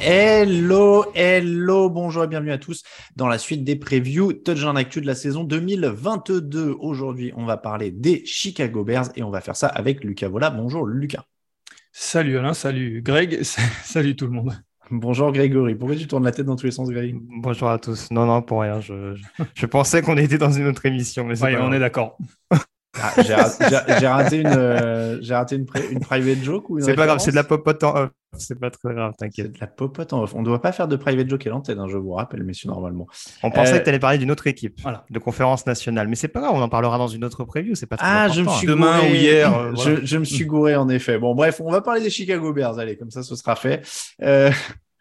[0.00, 2.82] Hello, hello, bonjour et bienvenue à tous
[3.16, 6.76] dans la suite des previews Touchdown Actu de la saison 2022.
[6.78, 10.50] Aujourd'hui, on va parler des Chicago Bears et on va faire ça avec Lucas Vola.
[10.50, 11.24] Bonjour Lucas.
[11.92, 13.42] Salut Alain, salut Greg,
[13.84, 14.52] salut tout le monde.
[14.90, 18.10] Bonjour Grégory, pourquoi tu tournes la tête dans tous les sens Greg Bonjour à tous.
[18.10, 18.80] Non, non, pour rien.
[18.80, 19.16] Je,
[19.54, 21.24] je, pensais qu'on était dans une autre émission.
[21.24, 22.18] Mais ouais, on est d'accord.
[23.02, 27.18] Ah, j'ai raté, une, euh, j'ai raté une, une, private joke ou C'est pas grave,
[27.18, 28.10] c'est de la popote en off.
[28.36, 29.60] C'est pas très grave, t'inquiète.
[29.60, 30.34] La popote en off.
[30.34, 32.68] On ne doit pas faire de private joke à l'antenne, hein, je vous rappelle, messieurs,
[32.68, 33.06] normalement.
[33.42, 33.78] On pensait euh...
[33.78, 35.04] que tu allais parler d'une autre équipe voilà.
[35.10, 37.74] de conférence nationale, mais c'est pas grave, on en parlera dans une autre preview.
[37.74, 38.34] C'est pas très Ah, important.
[38.34, 39.10] je me suis demain gouré.
[39.10, 39.56] ou hier.
[39.56, 39.96] Euh, voilà.
[40.00, 41.18] je, je, me suis gouré en effet.
[41.18, 42.78] Bon, bref, on va parler des Chicago Bears.
[42.78, 43.82] Allez, comme ça, ce sera fait.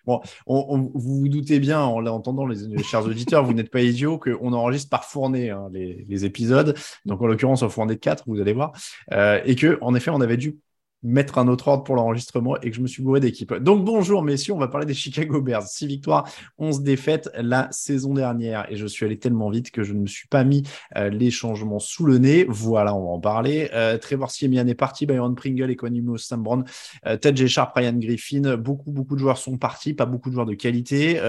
[0.05, 3.81] Bon, on, on, vous vous doutez bien en l'entendant, les, chers auditeurs, vous n'êtes pas
[3.81, 6.75] idiots qu'on enregistre par fournée hein, les, les, épisodes.
[7.05, 8.73] Donc, en l'occurrence, en fournée de 4, vous allez voir.
[9.11, 10.57] Euh, et que, en effet, on avait dû
[11.03, 13.53] mettre un autre ordre pour l'enregistrement et que je me suis gouré d'équipe.
[13.53, 15.67] Donc bonjour messieurs, on va parler des Chicago Bears.
[15.67, 19.93] 6 victoires, 11 défaites la saison dernière et je suis allé tellement vite que je
[19.93, 20.63] ne me suis pas mis
[20.95, 22.45] euh, les changements sous le nez.
[22.47, 23.69] Voilà, on va en parler.
[23.73, 26.63] Euh, Trevor Siemian est parti, Byron Pringle, Equanimous Sam Brown,
[27.05, 27.47] euh, Ted G.
[27.47, 28.57] Sharp, Ryan Griffin.
[28.57, 31.19] Beaucoup, beaucoup de joueurs sont partis, pas beaucoup de joueurs de qualité.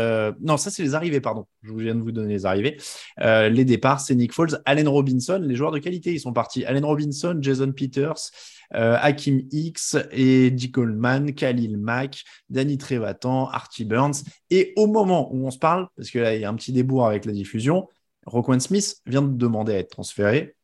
[0.41, 1.47] Non, ça c'est les arrivées, pardon.
[1.63, 2.77] Je viens de vous donner les arrivées.
[3.19, 5.41] Les départs, c'est Nick Foles, Allen Robinson.
[5.43, 6.65] Les joueurs de qualité, ils sont partis.
[6.65, 8.31] Allen Robinson, Jason Peters,
[8.71, 14.25] Hakim X, Eddie Coleman, Khalil Mack, Danny Trevatan, Artie Burns.
[14.51, 16.73] Et au moment où on se parle, parce que là, il y a un petit
[16.73, 17.89] débours avec la diffusion,
[18.27, 20.57] Roquan Smith vient de demander à être transféré.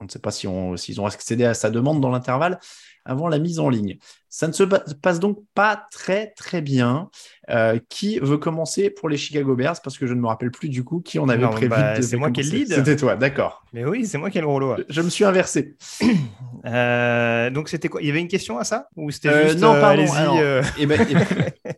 [0.00, 2.58] On ne sait pas s'ils si s'ils ont accédé à sa demande dans l'intervalle
[3.04, 3.98] avant la mise en ligne.
[4.38, 7.10] Ça ne se passe donc pas très très bien.
[7.50, 9.82] Euh, qui veut commencer pour les Chicago Bears?
[9.82, 11.70] Parce que je ne me rappelle plus du coup qui on avait non, prévu.
[11.70, 12.72] Bah, c'est moi qui ai le lead.
[12.72, 13.64] C'était toi, d'accord.
[13.72, 14.76] Mais oui, c'est moi qui ai le rouleau.
[14.76, 15.74] Je, je me suis inversé.
[16.66, 18.00] euh, donc c'était quoi?
[18.00, 18.86] Il y avait une question à ça?
[18.94, 20.04] Ou c'était euh, juste Non, pardon.
[20.06, 21.26] eh ben, eh ben,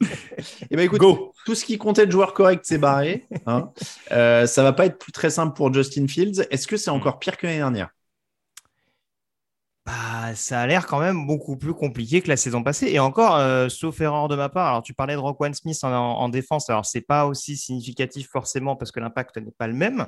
[0.71, 1.33] eh ben, écoute, Go.
[1.47, 3.25] tout ce qui comptait de joueurs corrects s'est barré.
[3.47, 3.71] Hein.
[4.11, 6.43] Ça va pas être plus très simple pour Justin Fields.
[6.51, 7.89] Est-ce que c'est encore pire que l'année dernière?
[9.91, 12.89] Bah, ça a l'air quand même beaucoup plus compliqué que la saison passée.
[12.89, 15.91] Et encore, euh, sauf erreur de ma part, alors tu parlais de Roquan Smith en,
[15.91, 20.07] en, défense, alors c'est pas aussi significatif forcément parce que l'impact n'est pas le même.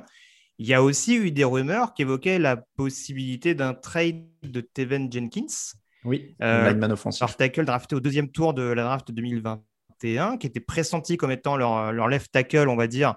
[0.57, 5.11] Il y a aussi eu des rumeurs qui évoquaient la possibilité d'un trade de Teven
[5.11, 5.73] Jenkins.
[6.05, 7.21] Oui, euh, lineman offensif.
[7.21, 11.57] Leur tackle drafté au deuxième tour de la draft 2021, qui était pressenti comme étant
[11.57, 13.15] leur, leur left tackle, on va dire,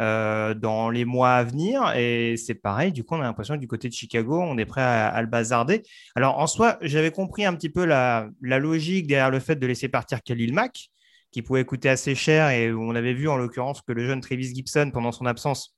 [0.00, 1.92] euh, dans les mois à venir.
[1.96, 4.64] Et c'est pareil, du coup, on a l'impression que du côté de Chicago, on est
[4.64, 5.82] prêt à, le bazarder.
[6.14, 9.88] Alors, en soi, j'avais compris un petit peu la, logique derrière le fait de laisser
[9.88, 10.88] partir Khalil Mack,
[11.32, 12.50] qui pouvait coûter assez cher.
[12.50, 15.76] Et on avait vu, en l'occurrence, que le jeune Travis Gibson, pendant son absence,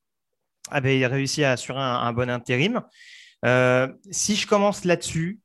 [0.71, 2.81] avait réussi à assurer un, un bon intérim.
[3.45, 5.39] Euh, si je commence là-dessus,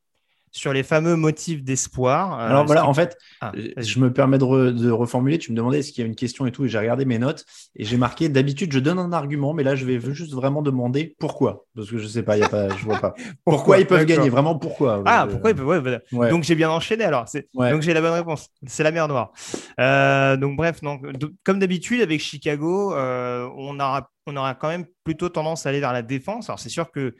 [0.52, 2.38] sur les fameux motifs d'espoir.
[2.38, 2.86] Alors euh, voilà, qui...
[2.86, 5.38] en fait, ah, je me permets de, re, de, reformuler.
[5.38, 7.18] Tu me demandais est-ce qu'il y a une question et tout, et j'ai regardé mes
[7.18, 7.44] notes
[7.76, 8.28] et j'ai marqué.
[8.28, 11.98] D'habitude, je donne un argument, mais là, je vais juste vraiment demander pourquoi, parce que
[11.98, 13.14] je sais pas, il y a pas, je vois pas.
[13.44, 14.28] pourquoi, pourquoi ils peuvent gagner?
[14.28, 15.02] Vraiment pourquoi?
[15.06, 15.26] Ah, euh...
[15.26, 16.00] pourquoi ils peuvent ouais, voilà.
[16.12, 16.30] ouais.
[16.30, 17.26] Donc j'ai bien enchaîné alors.
[17.54, 17.70] Ouais.
[17.70, 18.48] Donc j'ai la bonne réponse.
[18.66, 19.32] C'est la mer Noire.
[19.80, 21.02] Euh, donc bref, donc,
[21.44, 25.80] comme d'habitude avec Chicago, euh, on aura, on aura quand même plutôt tendance à aller
[25.80, 26.48] vers la défense.
[26.48, 27.14] Alors c'est sûr que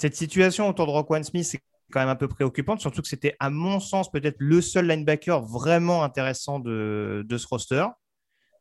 [0.00, 1.60] cette situation autour de Roquan Smith, c'est
[1.92, 5.42] quand même un peu préoccupante, surtout que c'était, à mon sens, peut-être le seul linebacker
[5.42, 7.86] vraiment intéressant de, ce roster.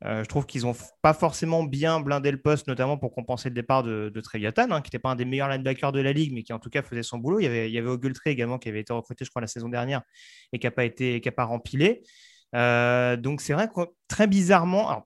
[0.06, 3.56] Euh, je trouve qu'ils n'ont pas forcément bien blindé le poste, notamment pour compenser le
[3.56, 6.44] départ de, de hein, qui n'était pas un des meilleurs linebackers de la ligue, mais
[6.44, 7.40] qui en tout cas faisait son boulot.
[7.40, 10.04] Il y avait, Ogletree également qui avait été recruté, je crois, la saison dernière
[10.54, 12.04] et qui n'a pas été, pas rempilé.
[12.56, 15.06] Euh, donc c'est vrai que très bizarrement,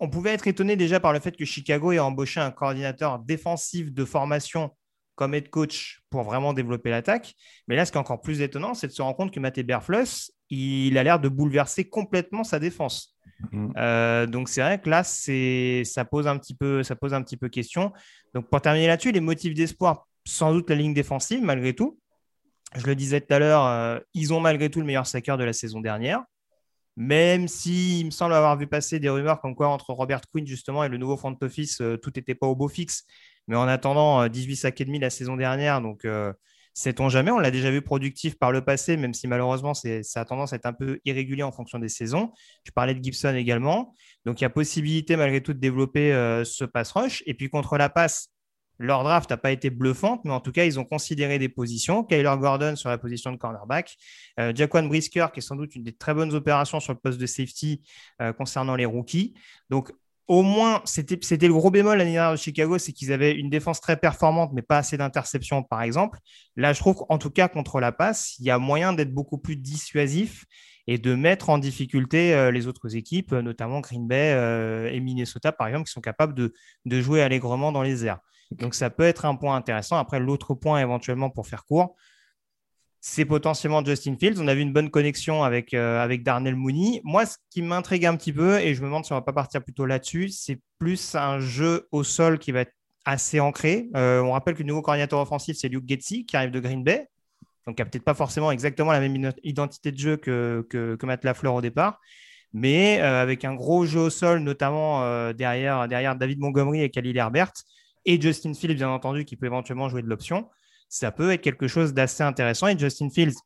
[0.00, 3.92] on pouvait être étonné déjà par le fait que Chicago ait embauché un coordinateur défensif
[3.92, 4.72] de formation
[5.14, 7.34] comme head coach pour vraiment développer l'attaque.
[7.68, 9.58] Mais là, ce qui est encore plus étonnant, c'est de se rendre compte que Matt
[9.60, 13.16] Berfluss, il a l'air de bouleverser complètement sa défense.
[13.50, 14.26] Mm.
[14.26, 17.48] donc c'est vrai que là, ça pose un petit peu, ça pose un petit peu
[17.48, 17.92] question.
[18.34, 21.98] Donc pour terminer là-dessus, les motifs d'espoir, sans doute la ligne défensive malgré tout.
[22.76, 25.52] Je le disais tout à l'heure, ils ont malgré tout le meilleur sacker de la
[25.52, 26.22] saison dernière.
[26.96, 30.84] Même s'il me semble avoir vu passer des rumeurs comme quoi entre Robert Quinn justement
[30.84, 33.04] et le nouveau front office, tout n'était pas au beau fixe.
[33.48, 36.06] Mais en attendant, 18 sacs et demi la saison dernière, donc
[36.74, 37.30] Sait-on jamais?
[37.30, 40.56] On l'a déjà vu productif par le passé, même si malheureusement, ça a tendance à
[40.56, 42.32] être un peu irrégulier en fonction des saisons.
[42.64, 43.94] Je parlais de Gibson également.
[44.24, 47.22] Donc, il y a possibilité malgré tout de développer euh, ce pass rush.
[47.26, 48.30] Et puis, contre la passe,
[48.78, 52.04] leur draft n'a pas été bluffante, mais en tout cas, ils ont considéré des positions.
[52.04, 53.94] Kyler Gordon sur la position de cornerback,
[54.40, 57.20] euh, Jaquan Brisker, qui est sans doute une des très bonnes opérations sur le poste
[57.20, 57.82] de safety
[58.22, 59.34] euh, concernant les rookies.
[59.68, 59.92] Donc,
[60.28, 63.80] au moins, c'était le gros bémol l'année dernière de Chicago, c'est qu'ils avaient une défense
[63.80, 66.18] très performante, mais pas assez d'interceptions, par exemple.
[66.56, 69.38] Là, je trouve qu'en tout cas, contre la passe, il y a moyen d'être beaucoup
[69.38, 70.44] plus dissuasif
[70.86, 75.52] et de mettre en difficulté euh, les autres équipes, notamment Green Bay euh, et Minnesota,
[75.52, 76.54] par exemple, qui sont capables de,
[76.84, 78.18] de, jouer allègrement dans les airs.
[78.52, 79.96] Donc, ça peut être un point intéressant.
[79.96, 81.96] Après, l'autre point, éventuellement, pour faire court,
[83.04, 84.40] c'est potentiellement Justin Fields.
[84.40, 87.00] On a vu une bonne connexion avec, euh, avec Darnell Mooney.
[87.02, 89.32] Moi, ce qui m'intrigue un petit peu, et je me demande si on va pas
[89.32, 92.72] partir plutôt là-dessus, c'est plus un jeu au sol qui va être
[93.04, 93.88] assez ancré.
[93.96, 96.84] Euh, on rappelle que le nouveau coordinateur offensif, c'est Luke Getzi, qui arrive de Green
[96.84, 97.08] Bay.
[97.66, 101.24] Donc, qui n'a peut-être pas forcément exactement la même identité de jeu que, que, Matt
[101.24, 101.98] Lafleur au départ.
[102.52, 107.16] Mais euh, avec un gros jeu au sol, notamment derrière, derrière David Montgomery et Khalil
[107.16, 107.52] Herbert,
[108.04, 110.48] et Justin Fields, bien entendu, qui peut éventuellement jouer de l'option
[110.92, 112.68] ça peut être quelque chose d'assez intéressant.
[112.68, 113.38] Et Justin Fields,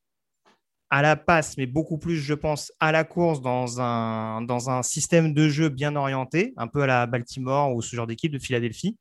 [0.90, 4.82] à la passe, mais beaucoup plus, je pense, à la course dans un, dans un
[4.82, 8.40] système de jeu bien orienté, un peu à la Baltimore ou ce genre d'équipe de
[8.40, 8.98] Philadelphie.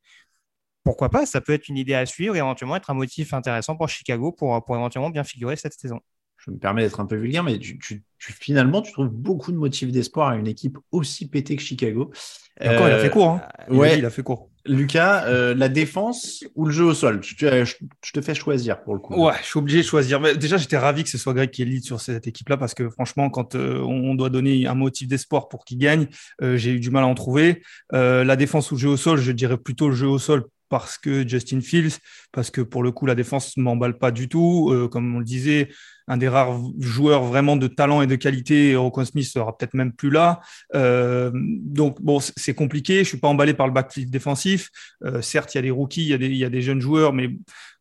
[0.84, 3.74] Pourquoi pas Ça peut être une idée à suivre et éventuellement être un motif intéressant
[3.74, 6.00] pour Chicago pour, pour éventuellement bien figurer cette saison
[6.38, 9.90] je me permets d'être un peu vulgaire, mais tu, finalement, tu trouves beaucoup de motifs
[9.90, 12.12] d'espoir à une équipe aussi pétée que Chicago.
[12.60, 13.30] encore, il a fait court.
[13.30, 13.42] Hein.
[13.68, 14.48] ouais, il a fait court.
[14.68, 17.20] Lucas, euh, la défense ou le jeu au sol?
[17.22, 17.74] Je,
[18.12, 19.14] te fais choisir pour le coup.
[19.14, 20.20] Ouais, je suis obligé de choisir.
[20.20, 22.74] Mais déjà, j'étais ravi que ce soit Greg qui est lead sur cette équipe-là parce
[22.74, 26.08] que franchement, quand euh, on doit donner un motif d'espoir pour qu'il gagne,
[26.42, 27.62] euh, j'ai eu du mal à en trouver.
[27.92, 30.98] la défense ou le jeu au sol, je dirais plutôt le jeu au sol parce
[30.98, 31.98] que Justin Fields,
[32.32, 34.72] parce que pour le coup, la défense ne m'emballe pas du tout.
[34.90, 35.68] comme on le disait,
[36.08, 38.76] un des rares joueurs vraiment de talent et de qualité.
[38.76, 40.40] Rocco Smith sera peut-être même plus là.
[40.74, 42.98] Euh, donc, bon, c'est compliqué.
[43.00, 44.70] Je suis pas emballé par le backfield défensif.
[45.04, 46.80] Euh, certes, il y a des rookies, il y a des, y a des jeunes
[46.80, 47.30] joueurs, mais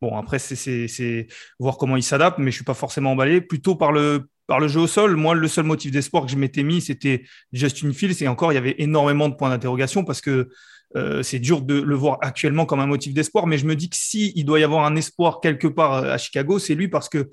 [0.01, 1.27] bon, après, c'est
[1.59, 3.41] voir comment ils s'adaptent, mais je suis pas forcément emballé.
[3.41, 6.37] Plutôt par le, par le jeu au sol, moi, le seul motif d'espoir que je
[6.37, 8.23] m'étais mis, c'était Justin Fields.
[8.23, 10.49] Et encore, il y avait énormément de points d'interrogation parce que
[10.95, 13.89] euh, c'est dur de le voir actuellement comme un motif d'espoir, mais je me dis
[13.89, 17.29] que si doit y avoir un espoir quelque part à Chicago, c'est lui parce que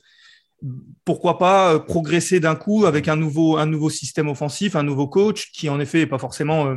[1.04, 5.08] pourquoi pas euh, progresser d'un coup avec un nouveau, un nouveau système offensif, un nouveau
[5.08, 6.76] coach qui en effet n'est pas forcément euh,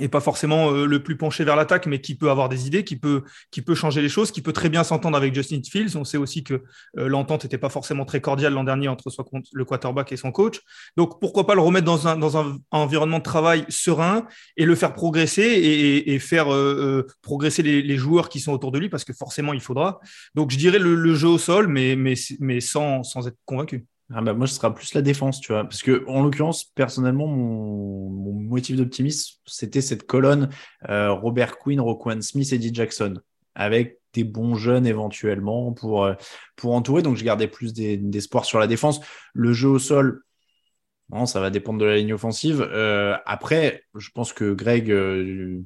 [0.00, 2.84] et pas forcément euh, le plus penché vers l'attaque, mais qui peut avoir des idées,
[2.84, 5.96] qui peut, qui changer les choses, qui peut très bien s'entendre avec Justin Fields.
[5.96, 6.62] On sait aussi que
[6.98, 9.10] euh, l'entente n'était pas forcément très cordiale l'an dernier entre
[9.52, 10.60] le quarterback et son coach.
[10.96, 14.26] Donc pourquoi pas le remettre dans un, environnement de travail serein
[14.56, 15.42] et le faire progresser
[16.06, 19.60] et, faire euh, progresser les, joueurs qui sont autour de lui, parce que forcément il
[19.60, 20.00] faudra.
[20.34, 22.14] Donc je dirais le, jeu au sol, mais,
[22.60, 23.86] sans être convaincu.
[24.14, 25.64] Ah bah moi, ce sera plus la défense, tu vois.
[25.64, 30.48] Parce que, en l'occurrence, personnellement, mon, motif d'optimisme, c'était cette colonne
[30.88, 33.14] euh, Robert Quinn, Roquan Smith, Eddie Jackson,
[33.56, 36.14] avec des bons jeunes éventuellement pour, euh,
[36.54, 37.02] pour entourer.
[37.02, 39.00] Donc, je gardais plus d'espoir sur la défense.
[39.34, 40.22] Le jeu au sol,
[41.26, 42.60] ça va dépendre de la ligne offensive.
[42.60, 44.92] Euh, après, je pense que Greg,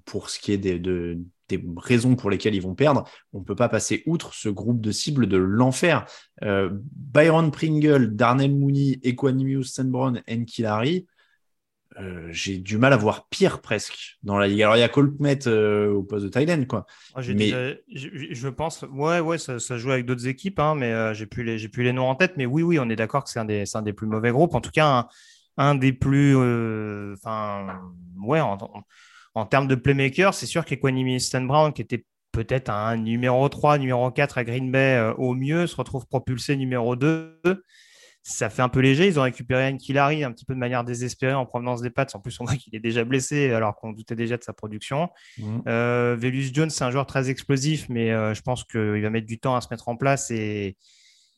[0.04, 1.18] pour ce qui est des, de,
[1.50, 4.80] des raisons pour lesquelles ils vont perdre, on ne peut pas passer outre ce groupe
[4.80, 6.06] de cibles de l'enfer.
[6.42, 11.06] Euh, Byron Pringle, Darnell Mooney, Equanimous Brown, Enkilari,
[11.98, 14.62] euh, j'ai du mal à voir pire presque dans la ligue.
[14.62, 16.86] Alors il y a Coltmet euh, au poste de Thailand, quoi.
[17.14, 17.50] Ah, mais...
[17.92, 21.68] je, pense, ouais, ouais, ça, joue avec d'autres équipes, hein, mais j'ai plus les, j'ai
[21.68, 22.34] plus les noms en tête.
[22.36, 24.54] Mais oui, oui, on est d'accord que c'est un des, un des plus mauvais groupes.
[24.54, 25.08] En tout cas,
[25.56, 26.36] un, des plus,
[27.14, 27.80] enfin,
[28.22, 28.58] ouais, en,
[29.34, 33.78] en termes de playmaker, c'est sûr qu'Equanimous Stan Brown, qui était peut-être un numéro 3,
[33.78, 37.40] numéro 4 à Green Bay euh, au mieux, se retrouve propulsé numéro 2.
[38.22, 39.06] Ça fait un peu léger.
[39.06, 42.14] Ils ont récupéré Ankilari un petit peu de manière désespérée en provenance des pattes.
[42.14, 45.08] En plus, on voit qu'il est déjà blessé alors qu'on doutait déjà de sa production.
[45.38, 45.58] Mmh.
[45.66, 49.26] Euh, Velus Jones, c'est un joueur très explosif, mais euh, je pense qu'il va mettre
[49.26, 50.76] du temps à se mettre en place et,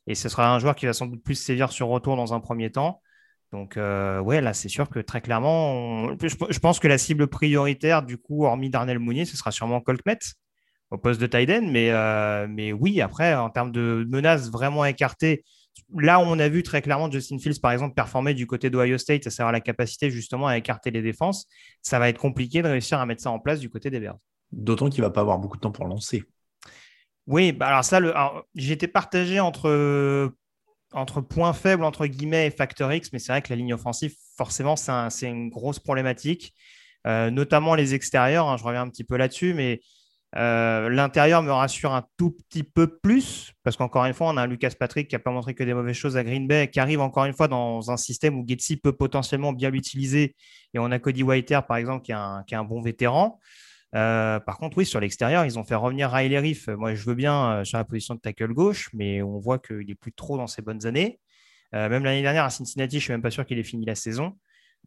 [0.07, 2.41] et ce sera un joueur qui va sans doute plus sévir sur retour dans un
[2.41, 3.01] premier temps.
[3.53, 8.03] Donc, euh, ouais, là, c'est sûr que très clairement, je, pense que la cible prioritaire,
[8.03, 10.19] du coup, hormis Darnell Mounier, ce sera sûrement Coltmet
[10.91, 11.71] au poste de Tiden.
[11.71, 15.45] Mais, euh, mais oui, après, en termes de menaces vraiment écartées
[15.99, 18.99] là où on a vu très clairement Justin Fields, par exemple, performer du côté d'Ohio
[18.99, 21.47] State, à savoir la capacité justement à écarter les défenses,
[21.83, 24.19] ça va être compliqué de réussir à mettre ça en place du côté des Bears.
[24.52, 26.25] D'autant qu'il va pas avoir beaucoup de temps pour lancer.
[27.26, 28.00] Oui, bah alors ça,
[28.55, 30.33] j'étais partagé entre,
[30.93, 34.14] entre points faibles, entre guillemets, et facteur X, mais c'est vrai que la ligne offensive,
[34.37, 36.52] forcément, c'est une grosse problématique,
[37.07, 38.49] euh, notamment les extérieurs.
[38.49, 39.81] Hein, je reviens un petit peu là-dessus, mais
[40.37, 44.43] euh, l'intérieur me rassure un tout petit peu plus, parce qu'encore une fois, on a
[44.43, 46.81] un Lucas Patrick qui n'a pas montré que des mauvaises choses à Green Bay, qui
[46.81, 50.35] arrive encore une fois dans un système où Getsy peut potentiellement bien l'utiliser.
[50.73, 53.41] Et on a Cody Whitehair, par exemple, qui est un, qui bon vétéran.
[53.95, 56.69] Euh, par contre, oui, sur l'extérieur, ils ont fait revenir Riley Riff.
[56.69, 59.87] Moi, je veux bien euh, sur la position de tackle gauche, mais on voit qu'il
[59.87, 61.21] n'est plus trop dans ses bonnes années.
[61.73, 63.95] même l'année dernière à Cincinnati, je ne suis même pas sûr qu'il ait fini la
[63.95, 64.39] saison.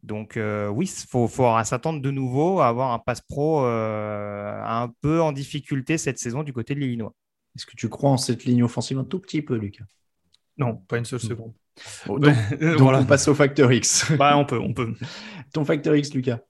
[0.02, 1.28] Donc euh, oui, il faut,
[1.64, 6.42] s'attendre de nouveau à avoir un passe pro euh, un peu en difficulté cette saison
[6.42, 7.14] du côté de l'Illinois.
[7.56, 9.84] Est-ce que tu crois en cette ligne offensive un tout petit peu, Lucas
[10.58, 11.54] Non, pas une seule seconde.
[12.06, 14.12] donc, on passe au facteur X.
[14.18, 14.94] bah, on peut, on peut.
[15.52, 16.40] Ton facteur X, Lucas?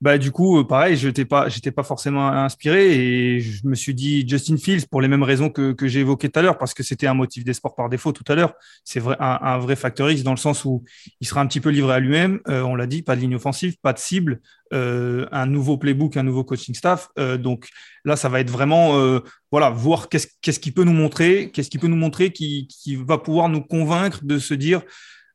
[0.00, 3.74] Bah, du coup, euh, pareil, je n'étais pas, j'étais pas forcément inspiré et je me
[3.74, 6.58] suis dit Justin Fields pour les mêmes raisons que, que j'ai évoquées tout à l'heure,
[6.58, 8.54] parce que c'était un motif d'espoir par défaut tout à l'heure.
[8.84, 10.84] C'est vrai, un, vrai facteur X dans le sens où
[11.20, 12.40] il sera un petit peu livré à lui-même.
[12.48, 14.40] Euh, on l'a dit, pas de ligne offensive, pas de cible,
[14.72, 17.08] euh, un nouveau playbook, un nouveau coaching staff.
[17.38, 17.68] donc
[18.04, 19.20] là, ça va être vraiment,
[19.50, 22.96] voilà, voir qu'est-ce qu'est-ce qu'il peut nous montrer, qu'est-ce qu'il peut nous montrer qui, qui
[22.96, 24.82] va pouvoir nous convaincre de se dire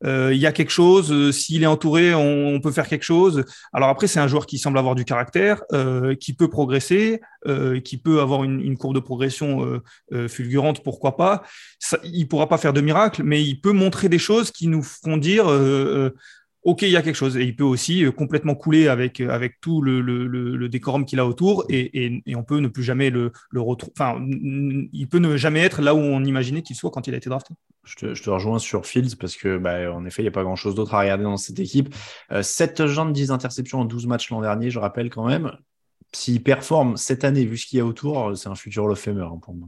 [0.05, 3.45] il y a quelque chose, euh, s'il est entouré, on, peut faire quelque chose.
[3.73, 7.21] Alors après, c'est un joueur qui semble avoir du caractère, euh, qui peut progresser,
[7.85, 9.81] qui peut avoir une, une courbe de progression
[10.27, 11.43] fulgurante, pourquoi pas.
[11.79, 14.83] Ça, il pourra pas faire de miracle, mais il peut montrer des choses qui nous
[14.83, 15.47] feront dire
[16.63, 17.37] ok, il y a quelque chose.
[17.37, 21.25] Et il peut aussi euh, complètement couler avec, euh, avec tout le, décorum qu'il a
[21.25, 23.93] autour et, et, et, on peut ne plus jamais le, le retrouver.
[23.97, 27.17] Enfin, il peut ne jamais être là où on imaginait qu'il soit quand il a
[27.17, 27.53] été drafté.
[27.89, 30.31] Je te, je te rejoins sur Fields parce que, bah, en effet, il n'y a
[30.31, 31.93] pas grand chose d'autre à regarder dans cette équipe.
[32.31, 35.51] Euh, 7 de 10 interceptions en 12 matchs l'an dernier, je rappelle quand même.
[36.13, 39.23] S'il performe cette année, vu ce qu'il y a autour, c'est un futur of Famer
[39.23, 39.67] hein, pour moi.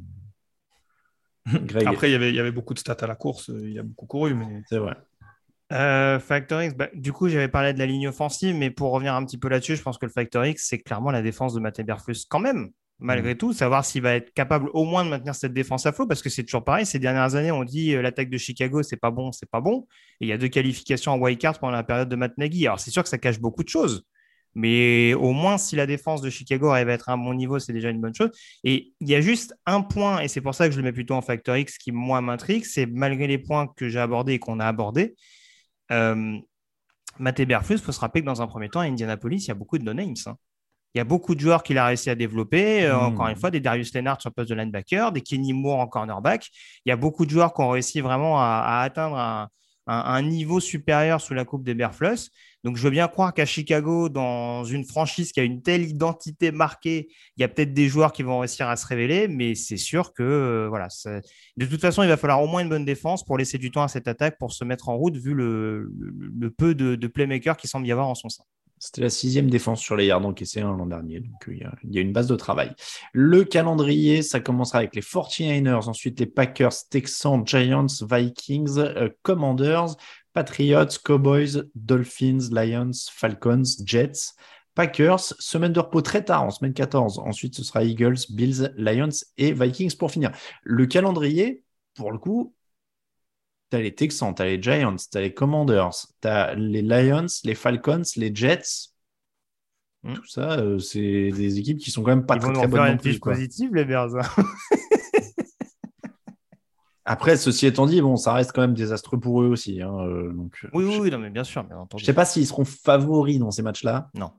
[1.88, 3.80] Après, il y, avait, il y avait beaucoup de stats à la course, il y
[3.80, 4.62] a beaucoup couru, mais.
[4.70, 4.96] C'est vrai.
[5.72, 9.16] Euh, Factor X, bah, du coup, j'avais parlé de la ligne offensive, mais pour revenir
[9.16, 11.60] un petit peu là-dessus, je pense que le Factor X, c'est clairement la défense de
[11.60, 12.72] Matt Berflus quand même,
[13.02, 13.38] malgré mm.
[13.38, 16.22] tout, savoir s'il va être capable au moins de maintenir cette défense à flot, parce
[16.22, 16.86] que c'est toujours pareil.
[16.86, 19.88] Ces dernières années, on dit euh, l'attaque de Chicago, c'est pas bon, c'est pas bon.
[20.22, 22.66] Et il y a deux qualifications en wildcard pendant la période de Matt Nagy.
[22.68, 24.06] Alors, c'est sûr que ça cache beaucoup de choses.
[24.54, 27.58] Mais au moins, si la défense de Chicago arrive à être à un bon niveau,
[27.60, 28.32] c'est déjà une bonne chose.
[28.64, 30.92] Et il y a juste un point, et c'est pour ça que je le mets
[30.92, 34.40] plutôt en facteur X, qui moi m'intrigue, c'est malgré les points que j'ai abordés et
[34.40, 35.16] qu'on a abordés,
[35.92, 36.38] euh,
[37.20, 39.52] Maté Berflus, il faut se rappeler que dans un premier temps, à Indianapolis, il y
[39.52, 40.16] a beaucoup de no-names.
[40.26, 40.36] Hein.
[40.94, 42.84] Il y a beaucoup de joueurs qu'il a réussi à développer.
[42.84, 43.04] Euh, hmm.
[43.04, 45.88] Encore une fois, des Darius Lennart sur le poste de linebacker, des Kenny Moore en
[45.88, 46.50] cornerback.
[46.86, 49.50] Il y a beaucoup de joueurs qui ont réussi vraiment à, atteindre
[49.88, 52.30] un, niveau supérieur sous la coupe des Berflus.
[52.64, 56.52] Donc, je veux bien croire qu'à Chicago, dans une franchise qui a une telle identité
[56.52, 59.78] marquée, il y a peut-être des joueurs qui vont réussir à se révéler, mais c'est
[59.78, 60.88] sûr que, euh, voilà,
[61.58, 63.82] de toute façon, il va falloir au moins une bonne défense pour laisser du temps
[63.82, 65.90] à cette attaque pour se mettre en route, vu le,
[66.56, 68.44] peu de, de playmakers qui semble y avoir en son sein.
[68.84, 71.18] C'était la sixième défense sur les yards encaissés l'an dernier.
[71.18, 72.74] Euh, il y, a, une base de travail.
[73.14, 79.96] Le calendrier, ça commencera avec les 49ers, ensuite les Packers, Texans, Giants, Vikings, euh, Commanders,
[80.34, 84.34] Patriots, Cowboys, Dolphins, Lions, Falcons, Jets,
[84.74, 87.20] Packers, semaine de repos très tard, en semaine 14.
[87.20, 90.32] Ensuite, ce sera Eagles, Bills, Lions et Vikings pour finir.
[90.64, 92.56] Le calendrier, pour le coup,
[93.72, 96.82] tu as les Texans, tu as les Giants, tu as les Commanders, tu as les
[96.82, 98.92] Lions, les Falcons, les Jets.
[100.04, 100.16] Hmm.
[100.16, 103.00] Tout ça, euh, c'est des équipes qui sont quand même pas très, très bonnes.
[103.04, 104.16] Ils vont positive, les Bears.
[104.16, 104.44] Hein.
[107.06, 109.82] Après, ceci étant dit, bon, ça reste quand même désastreux pour eux aussi.
[109.82, 111.64] Hein, euh, donc, euh, oui, oui, non, mais bien sûr.
[111.64, 114.10] Bien je ne sais pas s'ils seront favoris dans ces matchs-là.
[114.14, 114.32] Non.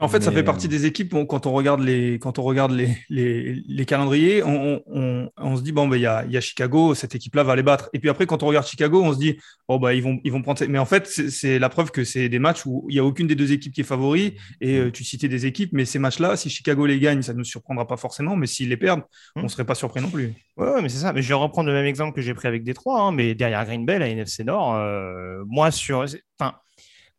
[0.00, 2.96] En fait, ça fait partie des équipes quand on regarde les, quand on regarde les,
[3.10, 6.40] les, les calendriers, on, on, on, se dit bon, ben il y a, y a
[6.40, 7.90] Chicago, cette équipe-là va les battre.
[7.92, 9.38] Et puis après, quand on regarde Chicago, on se dit
[9.68, 10.64] oh bah ils vont, ils vont prendre.
[10.68, 13.26] Mais en fait, c'est la preuve que c'est des matchs où il y a aucune
[13.26, 14.36] des deux équipes qui est favori.
[14.62, 17.38] Et euh, tu citais des équipes, mais ces matchs-là, si Chicago les gagne, ça ne
[17.38, 18.36] nous surprendra pas forcément.
[18.36, 19.02] Mais s'ils les perdent,
[19.36, 20.32] on ne serait pas surpris non plus.
[20.56, 21.12] Ouais, mais c'est ça.
[21.12, 23.02] Mais je vais reprendre le même exemple que j'ai pris avec Détroit.
[23.02, 26.06] Hein, mais derrière Green Bay, la NFC Nord, euh, moi sur,
[26.38, 26.54] enfin,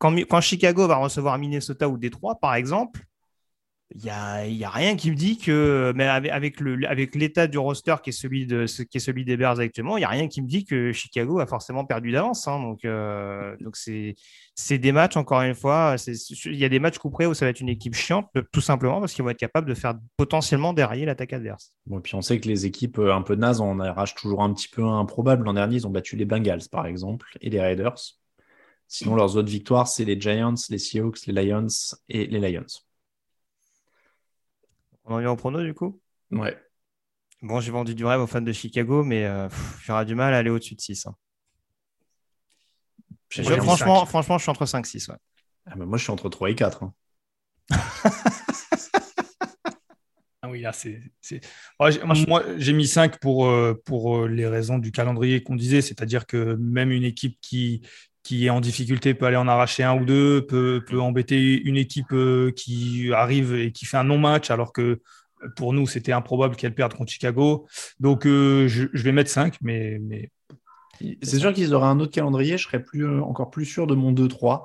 [0.01, 3.01] quand, Chicago va recevoir Minnesota ou Détroit, par exemple
[3.95, 6.61] il y a, a, rien qui me dit que, mais avec,
[7.15, 8.45] l'état du roster qui est celui
[9.25, 12.11] des Bears actuellement, il y a rien qui me dit que Chicago a forcément perdu
[12.11, 12.47] d'avance.
[12.47, 12.61] Hein.
[12.61, 15.95] donc, euh, c'est, des matchs encore une fois.
[16.45, 19.01] Il y a des matchs couperés où ça va être une équipe chiante, tout simplement
[19.01, 21.73] parce qu'ils vont être capables de faire potentiellement dérailler l'attaque adverse.
[21.91, 24.53] Et puis on sait que les équipes euh, un peu nazes en arrachent toujours un
[24.53, 25.43] petit peu improbable.
[25.43, 28.20] L'an dernier, ils ont battu les Bengals par exemple et les Raiders.
[28.93, 31.67] Sinon, leurs autres victoires, c'est les Giants, les Seahawks, les Lions
[32.09, 32.65] et les Lions.
[35.05, 36.01] On en vient au prono du coup?
[36.29, 36.61] Ouais.
[37.41, 39.47] Bon, j'ai vendu du rêve aux fans de Chicago, mais euh,
[39.85, 41.07] j'aurai du mal à aller au-dessus de 6.
[41.07, 41.15] Hein.
[43.61, 45.07] franchement, franchement, je suis entre 5 et 6.
[45.07, 45.15] Ouais.
[45.67, 46.83] Ah, moi, je suis entre 3 et 4.
[46.83, 46.93] Hein.
[50.41, 50.99] ah oui, là, c'est.
[51.79, 56.27] moi, j'ai mis 5 pour, euh, pour euh, les raisons du calendrier qu'on disait, c'est-à-dire
[56.27, 57.83] que même une équipe qui,
[58.23, 61.77] qui est en difficulté peut aller en arracher un ou deux, peut, peut embêter une
[61.77, 64.99] équipe euh, qui arrive et qui fait un non-match, alors que euh,
[65.55, 67.67] pour nous, c'était improbable qu'elle perde contre Chicago.
[67.99, 69.99] Donc, euh, je, vais mettre 5, mais.
[70.01, 70.29] mais...
[71.23, 74.13] C'est sûr qu'ils auraient un autre calendrier, je serais plus, encore plus sûr de mon
[74.13, 74.63] 2-3.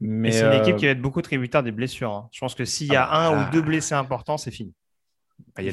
[0.00, 2.10] Mais c'est une équipe qui va être beaucoup tributaire des blessures.
[2.10, 2.28] Hein.
[2.32, 3.50] Je pense que s'il y a ah un ou bah.
[3.52, 4.72] deux blessés importants, c'est fini.
[5.58, 5.68] Il, y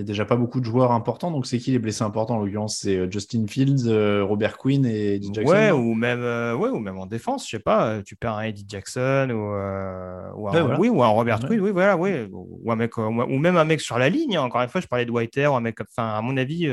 [0.00, 2.78] a déjà pas, beaucoup de joueurs importants, donc c'est qui les blessés importants en l'occurrence
[2.78, 6.70] C'est euh, Justin Fields, euh, Robert Quinn et Eddie Jackson ouais ou, même, euh, ouais,
[6.70, 10.88] ou même en défense, je sais pas, tu perds un Eddie Jackson ou, un, oui,
[10.88, 12.26] ou un Robert Quinn, oui, voilà, oui.
[12.32, 14.42] Ou, un mec, ou même un mec sur la ligne, hein.
[14.42, 16.70] encore une fois, je parlais de Whitehair, ou un mec, enfin, à mon avis,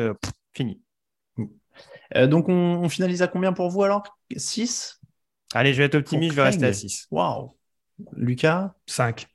[0.54, 0.80] fini.
[2.28, 4.04] donc on, finalise à combien pour vous alors?
[4.36, 5.02] 6
[5.54, 7.08] Allez, je vais être optimiste, je vais rester à 6.
[7.12, 7.54] Waouh
[8.16, 8.74] Lucas?
[8.86, 9.28] 5.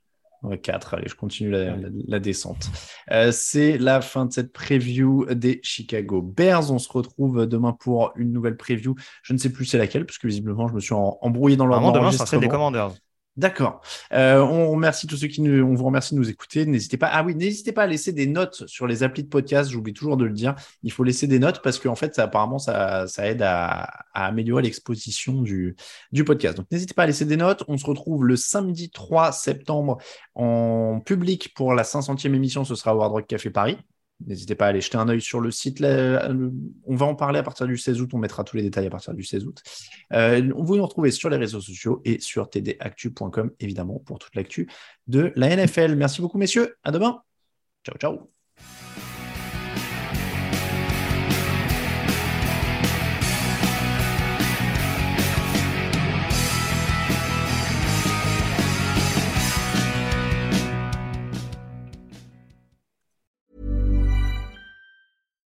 [0.63, 2.71] 4, allez, je continue la, descente.
[3.11, 6.73] Euh, c'est la fin de cette preview des Chicago Bears.
[6.73, 8.95] On se retrouve demain pour une nouvelle preview.
[9.23, 11.93] Je ne sais plus c'est laquelle, parce que visiblement, je me suis embrouillé dans l'ordre.
[11.93, 12.93] Demain, ça des Commanders.
[13.39, 13.81] D'accord.
[14.12, 16.67] Euh, on remercie tous ceux qui nous, on vous remercie de nous écouter.
[16.67, 17.09] N'hésitez pas.
[17.11, 19.71] Ah oui, n'hésitez pas à laisser des notes sur les applis de podcast.
[19.71, 20.55] J'oublie toujours de le dire.
[20.83, 24.62] Il faut laisser des notes parce qu'en fait, ça, apparemment, ça, ça aide à, améliorer
[24.62, 25.77] l'exposition du,
[26.12, 26.59] du podcast.
[26.59, 27.65] Donc, n'hésitez pas à laisser des notes.
[27.69, 29.97] On se retrouve le samedi 3 septembre
[30.35, 32.65] en public pour la 500e émission.
[32.65, 33.79] Ce sera au Hard Rock Café Paris.
[34.26, 35.83] N'hésitez pas à aller jeter un œil sur le site.
[35.83, 38.11] on va en parler à partir du 16 août.
[38.12, 39.62] On mettra tous les détails à partir du 16 août.
[40.12, 44.69] Euh, vous nous retrouvez sur les réseaux sociaux et sur tdactu.com, évidemment, pour toute l'actu
[45.07, 45.95] de la NFL.
[45.97, 46.76] Merci beaucoup, messieurs.
[46.85, 47.23] À demain.
[47.85, 49.12] Ciao, ciao.